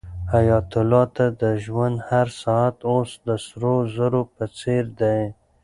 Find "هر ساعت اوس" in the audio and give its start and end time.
2.09-3.11